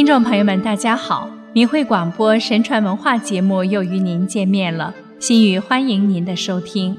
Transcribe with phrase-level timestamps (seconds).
[0.00, 1.28] 听众朋友们，大家好！
[1.52, 6.96] 明慧广播神传文化节目又与您见面了，心语欢迎您的收听。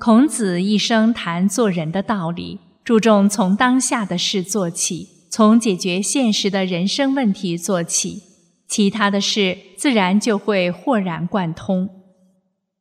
[0.00, 8.20] 孔子一生谈做人的道理，注重从当下的事做起，从解决现实的人生问题做起，
[8.66, 11.88] 其他的事自然就会豁然贯通。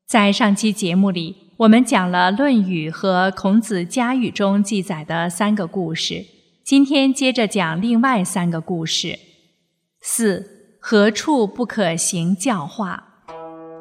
[0.08, 6.26] 在上期节目里，我们讲了《论语》和孔子家语中记载的三个故事。
[6.66, 9.20] 今天接着讲另外三个故事。
[10.02, 13.02] 四何处不可行教化？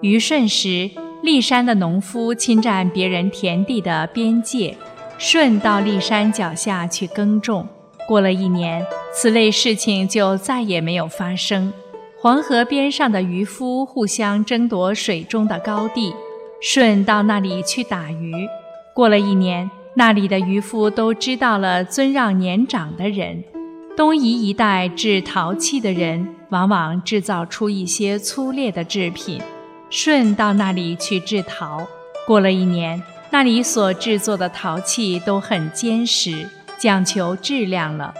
[0.02, 0.90] 虞舜时，
[1.22, 4.76] 骊山的农夫侵占别人田地的边界，
[5.16, 7.66] 舜到骊山脚下去耕种。
[8.06, 11.72] 过了一年，此类事情就再也没有发生。
[12.20, 16.14] 黄河边上的渔夫互相争夺水中的高地，
[16.60, 18.46] 舜到那里去打鱼。
[18.94, 19.70] 过了一年。
[19.96, 23.44] 那里的渔夫都知道了尊让年长的人。
[23.96, 29.40] 东夷一带制陶器的人，往往制造出一些粗劣的制品。
[29.88, 31.86] 舜到那里去制陶，
[32.26, 38.12] 过了一年，那里所制作的陶器都很坚实，讲求质量了。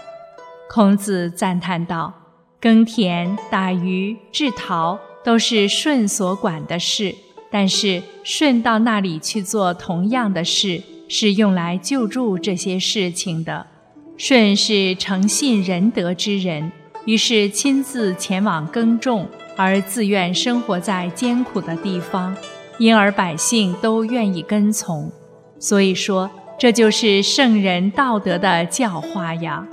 [0.69, 2.13] 孔子赞叹道
[2.61, 7.13] ：“耕田、打鱼、制陶，都是舜所管的事。
[7.51, 13.65] 但是舜到那里去做同样的事。”是用来救助这些事情的。
[14.17, 16.71] 舜是诚信仁德之人，
[17.05, 22.35] 于是亲自前往耕种，而自愿生活在艰苦的地方，
[22.79, 25.11] 因而百姓都愿意跟从。
[25.59, 29.67] 所以说，这就是圣人道德的教化呀。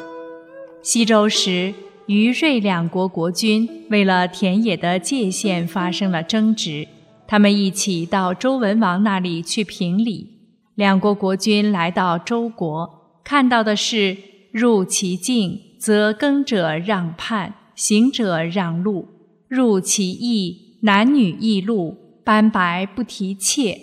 [0.82, 1.72] 西周时，
[2.06, 6.88] 虞芮两国国君为了田野的界限发生了争执，
[7.28, 10.31] 他们一起到周文王那里去评理。
[10.74, 14.16] 两国国君来到周国，看到的是
[14.50, 19.06] 入其境，则耕者让畔，行者让路；
[19.48, 23.76] 入其邑，男女异路，斑白不提妾；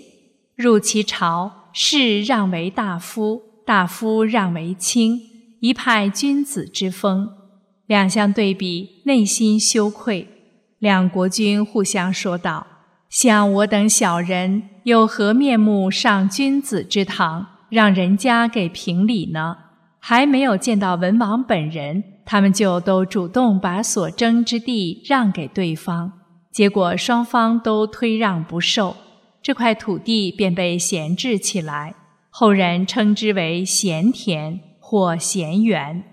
[0.55, 5.21] 入其朝，士让为大夫，大夫让为卿，
[5.59, 7.29] 一派君子之风。
[7.85, 10.27] 两相对比，内心羞愧。
[10.79, 12.65] 两国君互相说道。
[13.09, 19.57] 像我等小人，有何面目上君子之堂，让人家给评理呢？
[19.99, 26.13] 还没有见到文王本人，他们就都主动把所争之地让给对方，
[26.51, 28.95] 结果双方都推让不受，
[29.41, 31.95] 这块土地便被闲置起来，
[32.29, 36.03] 后人称之为闲田或闲园。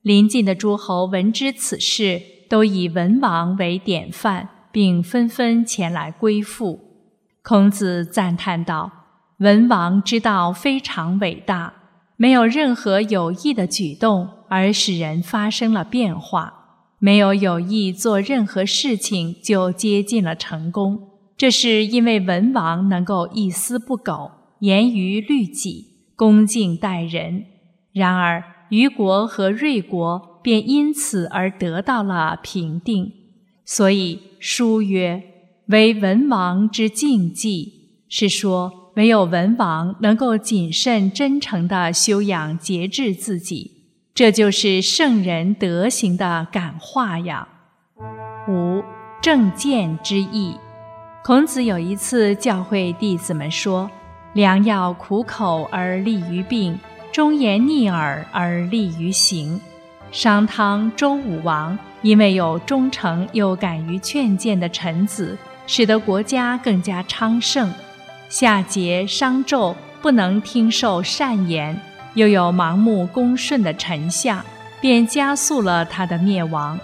[0.00, 4.48] 邻近的诸侯闻知此事，都以文王为典范。
[4.72, 6.80] 并纷纷前来归附。
[7.42, 8.90] 孔子赞叹道
[9.38, 11.72] ：“文王之道非常伟大，
[12.16, 16.52] 没有任何有益的举动而使人发生了变化，
[16.98, 21.08] 没有有意做任何事情就接近了成功。
[21.36, 27.44] 这是因为文王能够一丝不苟，严于律己，恭敬待人。
[27.92, 33.14] 然而虞国和芮国便因此而得到了平定。”
[33.72, 35.22] 所以书曰
[35.70, 47.46] ：“为文王之禁忌，是说唯有文王能够谨慎真诚地修养节制自己，这就是圣人德行的感化呀。
[48.48, 48.82] 五
[49.22, 50.56] 正见之意，
[51.22, 53.88] 孔子有一次教诲弟子们说
[54.34, 56.76] ：“良药苦口而利于病，
[57.12, 59.60] 忠言逆耳而利于行。”
[60.10, 61.78] 商汤、周武王。
[62.02, 67.72] 因为有忠诚又敢于劝谏的臣子，使得国家更加昌盛。
[68.28, 71.78] 夏桀、商纣不能听受善言，
[72.14, 74.44] 又有盲目恭顺的臣下，
[74.80, 76.78] 便加速了他的灭亡。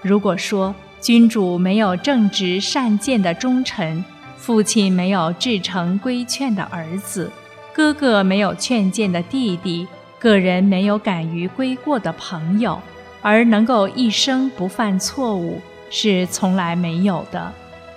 [0.00, 4.02] 如果说君主没有正直善谏的忠臣，
[4.36, 7.30] 父亲没有至诚规劝的儿子，
[7.74, 9.86] 哥哥没有劝谏的弟弟，
[10.18, 12.80] 个人没有敢于归过的朋友。
[13.24, 17.50] 而能够一生不犯错误是从来没有的，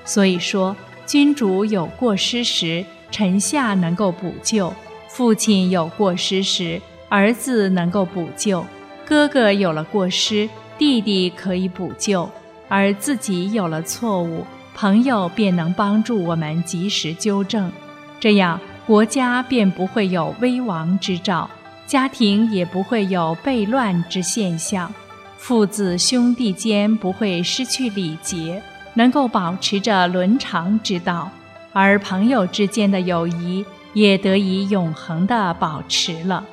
[0.06, 0.74] 所以说，
[1.06, 4.71] 君主有过失时，臣下能够补救；
[5.09, 8.63] 父亲有过失时，儿子能够补救；
[9.06, 12.25] 哥哥有了过失，弟弟可以补救；
[12.69, 17.69] 而自己有了错误，朋友便能帮助我们及时纠正。
[18.18, 21.50] 这样，国家便不会有危亡之兆，
[21.85, 24.89] 家庭也不会有悖乱之现象。
[25.38, 28.62] 父子兄弟间不会失去礼节，
[28.95, 31.30] 能够保持着伦常之道；
[31.72, 36.44] 而朋友之间的友谊也得以永恒的保持了。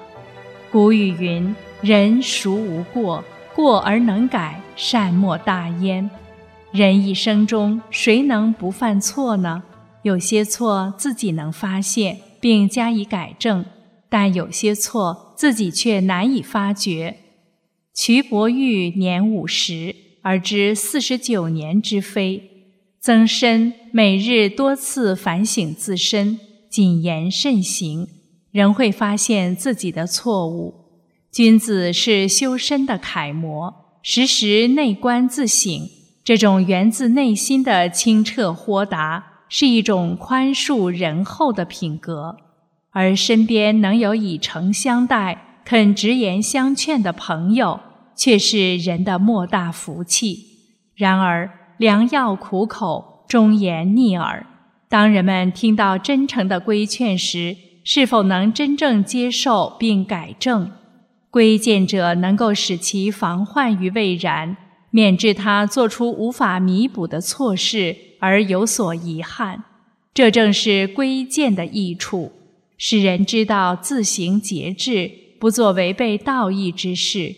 [0.70, 3.24] 古语云：“人孰无过？
[3.54, 6.08] 过而能改，善莫大焉。
[6.70, 9.62] 人一生中，谁能不犯错呢？
[10.02, 13.64] 有些错自己能发现并加以改正，
[14.08, 17.16] 但有些错自己却难以发觉。
[17.96, 22.50] 瞿伯玉年五十，而知四十九年之非。
[23.00, 28.08] 曾参每日多次反省自身，谨言慎行，
[28.50, 30.74] 仍会发现自己的错误。
[31.30, 35.88] 君子是修身的楷模，时时内观自省。
[36.24, 42.38] 这种源自内心的清澈豁达，是一种宽恕仁厚的品格。
[42.90, 47.80] 而身边能有以诚相待、肯直言相劝的朋友，
[48.14, 50.46] 却是人的莫大福气。
[50.94, 54.46] 然而，良药苦口，忠言逆耳。
[54.88, 60.70] 当人们听到真诚的规劝时，是否能真正接受并改正？
[61.30, 64.56] 规谏者能够使其防患于未然，
[64.90, 69.64] 免致他做出无法弥补的错事而有所遗憾。
[70.12, 72.30] 这正是规谏的益处，
[72.78, 75.10] 使人知道自行节制，
[75.44, 77.36] 不做违背道义之事。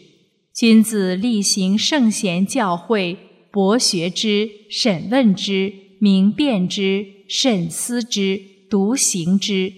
[0.54, 3.16] 君子力行圣贤教诲。
[3.50, 9.72] 博学之，审问之，明辨之，慎思之，笃行之，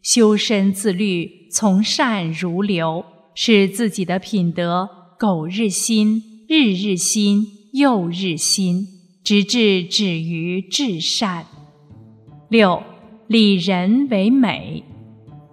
[0.00, 3.04] 修身自律，从善如流，
[3.34, 4.88] 使自己的品德
[5.18, 8.86] 苟日新，日日新，又日新，
[9.22, 11.44] 直至止于至善。
[12.48, 12.82] 六，
[13.26, 14.82] 礼人为美。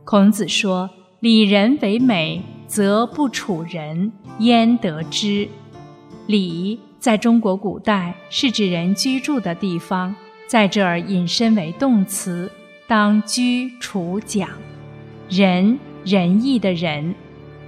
[0.06, 0.90] 孔子说
[1.22, 5.48] ：“礼人为美，则不处人，焉得之？”
[6.26, 6.80] 礼。
[6.98, 10.16] 在中国古代，是指人居住的地方，
[10.48, 12.52] 在这儿引申为动词，
[12.88, 14.50] 当居处讲。
[15.30, 17.14] 仁，仁义的仁，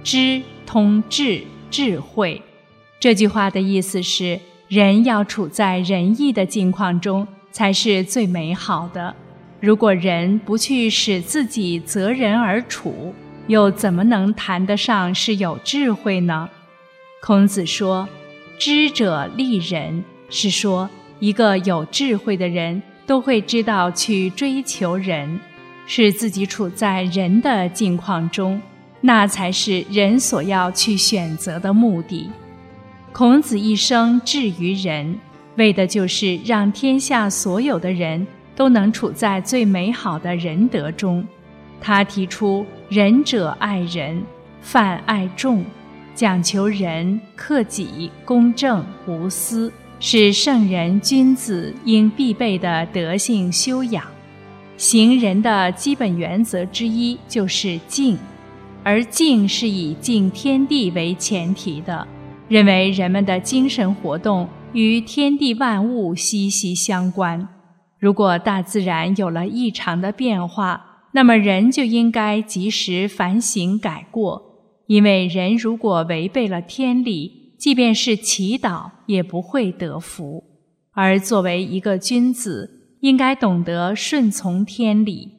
[0.02, 2.42] 知通智智慧。
[2.98, 9.14] 这句话的意思是，人要处在仁义的境况中，才是最美好的。
[9.60, 13.12] 如果人不去使自己择人而处，
[13.46, 16.48] 又怎么能谈得上是有智慧呢？
[17.22, 18.08] 孔子说。
[18.56, 20.88] 知者利人，是说
[21.18, 25.40] 一个有智慧的人都会知道去追求人，
[25.88, 28.62] 使自己处在人的境况中，
[29.00, 32.30] 那才是人所要去选择的目的。
[33.12, 35.18] 孔子一生至于人，
[35.56, 38.24] 为的就是让天下所有的人
[38.54, 41.26] 都能处在最美好的仁德中。
[41.86, 44.22] 他提出仁者爱人，
[44.62, 45.62] 泛爱众。
[46.14, 49.70] 讲求仁、克己、公正、无私，
[50.00, 54.02] 是圣人君子应必备的德性修养。
[54.78, 58.16] 行人的基本原则之一就是敬，
[58.82, 62.06] 而敬是以敬天地为前提的，
[62.48, 67.46] 认为人们的精神活动与天地万物息息相关。
[67.98, 74.42] 如果大自然有了异常的变化，那么人就应该及时反省改过。
[74.86, 80.44] 因为人如果违背了天理，即便是祈祷也不会得福。
[80.92, 85.30] 而作为一个君子，应该懂得顺从天理。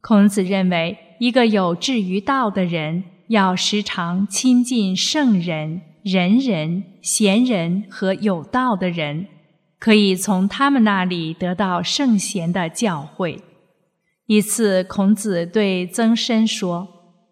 [0.00, 9.26] 孔子认为，一个有志于道的人，要时常亲近圣人、仁人、贤人和有道的人，
[9.78, 13.38] 可以从他们那里得到圣贤的教诲。
[14.28, 16.86] 一次，孔子对曾参说。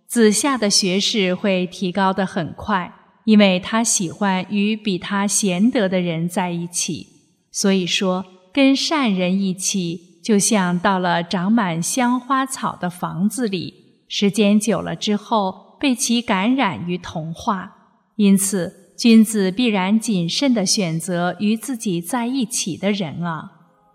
[0.08, 2.90] 子夏的学识会提高得很快，
[3.26, 7.06] 因为他喜欢与比他贤德的人在一起。
[7.52, 13.74] 所以说，跟善人一起，就像到了长满香花草的房子里，
[14.08, 17.74] 时间久了之后，被其感染与同化。
[18.16, 23.50] 因此，君子必然谨慎地选择与自己在一起的人啊。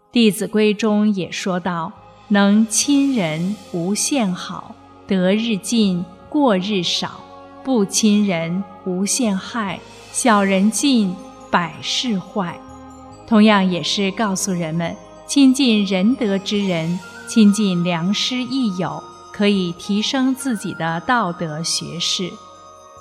[0.14, 1.92] 《弟子规》中也说道
[2.32, 4.74] ：“能亲人，无限好。”
[5.06, 7.10] 得日进，过日少；
[7.66, 9.78] 不亲人，无限害；
[10.14, 11.14] 小人进，
[11.52, 12.58] 百事坏。
[13.28, 14.96] 同样也是告诉人们，
[15.28, 16.98] 亲近仁德之人，
[17.28, 22.32] 亲近良师益友，可以提升自己的道德学识。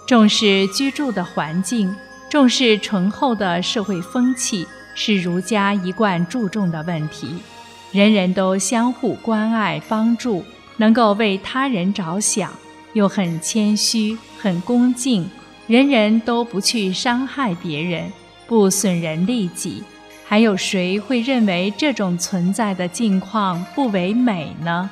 [0.05, 1.95] 重视居住的环境，
[2.29, 7.37] 重视醇厚的社会风气，是儒家一贯注重的问题。
[7.93, 10.45] 人人都相互关爱帮助。
[10.77, 12.51] 能够为他人着想，
[12.95, 15.29] 又很谦虚、很恭敬，
[15.67, 18.11] 人人都不去伤害别人，
[18.47, 19.85] 不损人利己，
[20.27, 24.89] 还有谁会认为这种存在的境况不为美呢？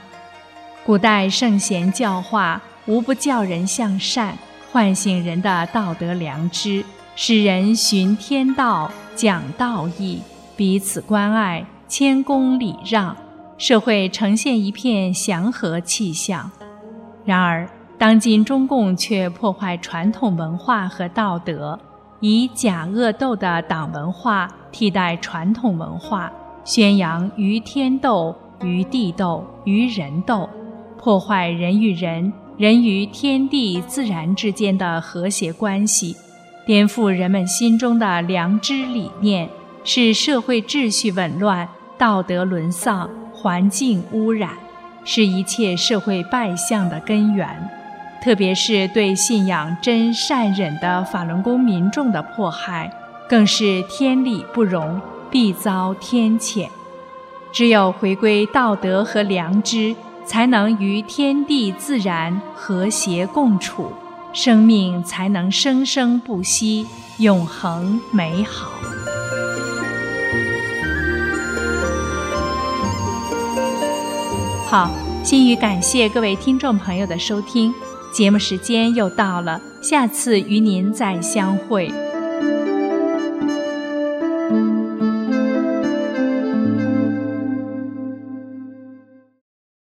[0.85, 4.37] 古代圣贤教化，无不教人向善，
[4.71, 6.85] 唤醒人的道德良知，
[7.17, 10.21] 使人循天道，讲道义，
[10.55, 13.17] 彼此关爱，谦恭礼让，
[13.57, 16.51] 社会呈现一片祥和气象。
[17.25, 17.67] 然而，
[17.97, 21.81] 当今中共却破坏传统文化和道德，
[22.21, 26.31] 以假恶斗的党文化替代传统文化，
[26.63, 30.47] 宣扬与天斗、与地斗、与人斗，
[30.99, 36.15] 破坏人与人、人与天地自然之间的和谐关系，
[36.67, 39.49] 颠覆人们心中的良知理念，
[39.85, 41.69] 使社会秩序紊乱、
[41.99, 44.51] 道德沦丧、环境污染。
[45.05, 47.49] 是一切社会败相的根源，
[48.23, 52.93] 特别是对信仰真善忍的法轮功民众的迫害，
[53.27, 55.01] 更是天理不容，
[55.31, 56.69] 必遭天谴。
[57.51, 63.91] 只有回归道德和良知，才能与天地自然和谐共处，
[64.35, 66.87] 生命才能生生不息，
[67.17, 68.73] 永恒美好。
[74.71, 74.91] 好，
[75.25, 77.73] 心语感谢各位听众朋友的收听，
[78.13, 81.91] 节目时间又到了，下次与您再相会。